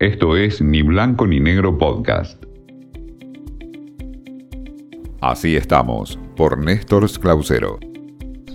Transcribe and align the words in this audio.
Esto 0.00 0.34
es 0.34 0.62
Ni 0.62 0.80
Blanco 0.80 1.26
ni 1.26 1.40
Negro 1.40 1.76
Podcast. 1.76 2.42
Así 5.20 5.56
estamos, 5.56 6.18
por 6.38 6.56
Néstor 6.56 7.06
Clausero. 7.20 7.78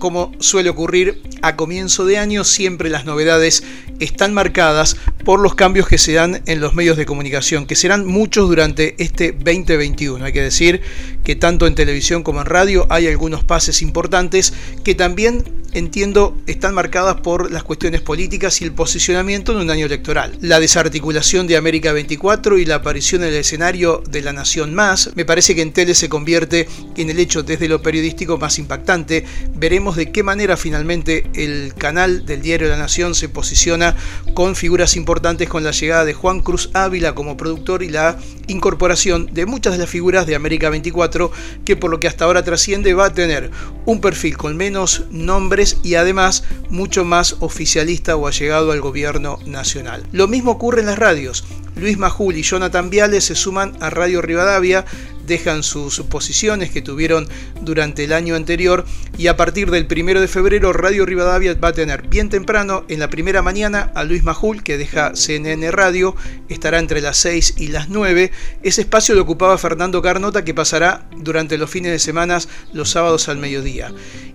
Como 0.00 0.32
suele 0.40 0.70
ocurrir 0.70 1.22
a 1.42 1.54
comienzo 1.54 2.04
de 2.04 2.18
año, 2.18 2.42
siempre 2.42 2.90
las 2.90 3.04
novedades 3.04 3.62
están 4.00 4.34
marcadas 4.34 4.96
por 5.24 5.38
los 5.38 5.54
cambios 5.54 5.86
que 5.86 5.98
se 5.98 6.14
dan 6.14 6.42
en 6.46 6.60
los 6.60 6.74
medios 6.74 6.96
de 6.96 7.06
comunicación, 7.06 7.66
que 7.66 7.76
serán 7.76 8.06
muchos 8.06 8.48
durante 8.48 8.96
este 8.98 9.30
2021. 9.30 10.24
Hay 10.24 10.32
que 10.32 10.42
decir 10.42 10.80
que 11.22 11.36
tanto 11.36 11.68
en 11.68 11.76
televisión 11.76 12.24
como 12.24 12.40
en 12.40 12.46
radio 12.46 12.88
hay 12.90 13.06
algunos 13.06 13.44
pases 13.44 13.82
importantes 13.82 14.52
que 14.82 14.96
también 14.96 15.44
entiendo, 15.76 16.34
están 16.46 16.74
marcadas 16.74 17.20
por 17.20 17.50
las 17.52 17.62
cuestiones 17.62 18.00
políticas 18.00 18.62
y 18.62 18.64
el 18.64 18.72
posicionamiento 18.72 19.52
en 19.52 19.58
un 19.58 19.70
año 19.70 19.84
electoral. 19.84 20.36
La 20.40 20.58
desarticulación 20.58 21.46
de 21.46 21.58
América 21.58 21.92
24 21.92 22.56
y 22.56 22.64
la 22.64 22.76
aparición 22.76 23.22
en 23.22 23.28
el 23.28 23.34
escenario 23.34 24.02
de 24.08 24.22
La 24.22 24.32
Nación 24.32 24.74
Más, 24.74 25.10
me 25.16 25.26
parece 25.26 25.54
que 25.54 25.60
en 25.60 25.74
tele 25.74 25.94
se 25.94 26.08
convierte 26.08 26.66
en 26.96 27.10
el 27.10 27.18
hecho 27.18 27.42
desde 27.42 27.68
lo 27.68 27.82
periodístico 27.82 28.38
más 28.38 28.58
impactante. 28.58 29.26
Veremos 29.54 29.96
de 29.96 30.10
qué 30.10 30.22
manera 30.22 30.56
finalmente 30.56 31.30
el 31.34 31.74
canal 31.74 32.24
del 32.24 32.40
diario 32.40 32.68
La 32.68 32.78
Nación 32.78 33.14
se 33.14 33.28
posiciona 33.28 33.94
con 34.32 34.56
figuras 34.56 34.96
importantes 34.96 35.46
con 35.46 35.62
la 35.62 35.72
llegada 35.72 36.06
de 36.06 36.14
Juan 36.14 36.40
Cruz 36.40 36.70
Ávila 36.72 37.14
como 37.14 37.36
productor 37.36 37.82
y 37.82 37.90
la 37.90 38.18
incorporación 38.46 39.28
de 39.32 39.46
muchas 39.46 39.72
de 39.72 39.78
las 39.78 39.90
figuras 39.90 40.26
de 40.26 40.34
América 40.34 40.70
24 40.70 41.30
que 41.64 41.76
por 41.76 41.90
lo 41.90 42.00
que 42.00 42.08
hasta 42.08 42.24
ahora 42.24 42.44
trasciende 42.44 42.94
va 42.94 43.06
a 43.06 43.14
tener 43.14 43.50
un 43.84 44.00
perfil 44.00 44.36
con 44.36 44.56
menos 44.56 45.04
nombres 45.10 45.78
y 45.82 45.94
además 45.94 46.44
mucho 46.70 47.04
más 47.04 47.36
oficialista 47.40 48.16
o 48.16 48.26
allegado 48.26 48.72
al 48.72 48.80
gobierno 48.80 49.38
nacional. 49.46 50.04
Lo 50.12 50.28
mismo 50.28 50.52
ocurre 50.52 50.80
en 50.80 50.86
las 50.86 50.98
radios. 50.98 51.44
Luis 51.76 51.98
Majul 51.98 52.36
y 52.36 52.42
Jonathan 52.42 52.88
Viale 52.88 53.20
se 53.20 53.34
suman 53.34 53.76
a 53.80 53.90
Radio 53.90 54.22
Rivadavia 54.22 54.86
dejan 55.26 55.62
sus 55.62 56.00
posiciones 56.00 56.70
que 56.70 56.82
tuvieron 56.82 57.28
durante 57.60 58.04
el 58.04 58.12
año 58.12 58.34
anterior 58.34 58.84
y 59.18 59.26
a 59.26 59.36
partir 59.36 59.70
del 59.70 59.86
primero 59.86 60.20
de 60.20 60.28
febrero 60.28 60.72
Radio 60.72 61.06
Rivadavia 61.06 61.54
va 61.54 61.68
a 61.68 61.72
tener 61.72 62.06
bien 62.08 62.28
temprano 62.28 62.84
en 62.88 63.00
la 63.00 63.10
primera 63.10 63.42
mañana 63.42 63.90
a 63.94 64.04
Luis 64.04 64.22
Majul 64.22 64.62
que 64.62 64.78
deja 64.78 65.14
CNN 65.14 65.70
Radio, 65.70 66.14
estará 66.48 66.78
entre 66.78 67.00
las 67.00 67.16
6 67.18 67.54
y 67.58 67.68
las 67.68 67.88
9. 67.88 68.30
Ese 68.62 68.82
espacio 68.82 69.14
lo 69.14 69.22
ocupaba 69.22 69.58
Fernando 69.58 70.02
Carnota 70.02 70.44
que 70.44 70.54
pasará 70.54 71.08
durante 71.16 71.58
los 71.58 71.70
fines 71.70 71.92
de 71.92 71.98
semana 71.98 72.38
los 72.72 72.90
sábados 72.90 73.28
al 73.28 73.38
mediodía. 73.38 73.92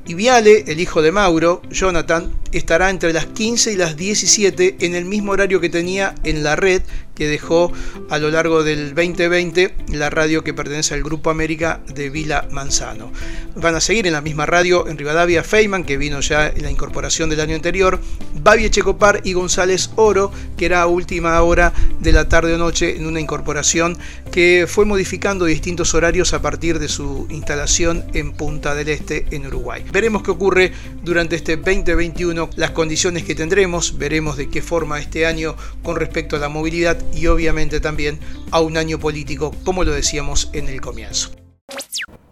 Y 0.08 0.16
Viale, 0.16 0.64
el 0.68 0.80
hijo 0.80 1.02
de 1.02 1.12
Mauro, 1.12 1.62
Jonathan, 1.70 2.32
estará 2.52 2.90
entre 2.90 3.14
las 3.14 3.26
15 3.28 3.74
y 3.74 3.76
las 3.76 3.96
17 3.98 4.78
en 4.80 4.96
el 4.96 5.06
mismo 5.06 5.32
horario 5.32 5.60
que 5.60 5.70
tenía 5.70 6.16
en 6.24 6.44
la 6.44 6.56
red 6.56 6.82
que 7.22 7.28
dejó 7.28 7.72
a 8.10 8.18
lo 8.18 8.32
largo 8.32 8.64
del 8.64 8.96
2020 8.96 9.76
la 9.90 10.10
radio 10.10 10.44
que 10.44 10.56
pertenece 10.56 10.96
al 10.96 11.04
Grupo 11.04 11.30
América 11.30 11.82
de 11.94 12.10
Vila 12.10 12.48
Manzano. 12.50 13.12
Van 13.56 13.76
a 13.76 13.80
seguir 13.80 14.08
en 14.08 14.14
la 14.14 14.22
misma 14.22 14.46
radio 14.46 14.88
en 14.88 14.98
Rivadavia 14.98 15.44
Feynman, 15.44 15.84
que 15.84 15.98
vino 15.98 16.20
ya 16.22 16.48
en 16.48 16.64
la 16.64 16.72
incorporación 16.72 17.30
del 17.30 17.42
año 17.42 17.56
anterior, 17.56 18.00
Babi 18.42 18.70
Checopar 18.72 19.22
y 19.24 19.34
González 19.34 19.92
Oro, 19.98 20.32
que 20.58 20.66
era 20.66 20.82
a 20.82 20.88
última 20.88 21.40
hora 21.42 21.74
de 22.00 22.12
la 22.12 22.28
tarde 22.28 22.56
o 22.56 22.58
noche 22.58 22.96
en 22.98 23.06
una 23.06 23.20
incorporación 23.20 24.00
que 24.32 24.66
fue 24.68 24.86
modificando 24.86 25.46
distintos 25.46 25.94
horarios 25.94 26.34
a 26.34 26.42
partir 26.42 26.80
de 26.80 26.88
su 26.88 27.28
instalación 27.30 28.06
en 28.14 28.32
Punta 28.32 28.74
del 28.74 28.90
Este, 28.90 29.26
en 29.30 29.46
Uruguay. 29.46 29.86
Veremos 29.92 30.24
qué 30.24 30.32
ocurre 30.32 30.72
durante 31.04 31.36
este 31.36 31.58
2021, 31.58 32.41
las 32.56 32.72
condiciones 32.72 33.24
que 33.24 33.36
tendremos, 33.36 33.98
veremos 33.98 34.38
de 34.38 34.50
qué 34.50 34.62
forma 34.62 35.00
este 35.00 35.26
año 35.26 35.56
con 35.84 35.96
respecto 35.96 36.36
a 36.36 36.40
la 36.40 36.50
movilidad 36.50 36.98
y 37.14 37.28
obviamente 37.28 37.80
también 37.80 38.20
a 38.52 38.60
un 38.62 38.78
año 38.78 39.00
político, 39.00 39.56
como 39.64 39.84
lo 39.84 39.92
decíamos 39.92 40.50
en 40.54 40.68
el 40.68 40.82
comienzo. 40.82 41.32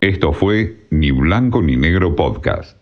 Esto 0.01 0.31
fue 0.33 0.88
Ni 0.91 1.11
Blanco 1.11 1.61
ni 1.61 1.75
Negro 1.75 2.16
Podcast. 2.16 2.78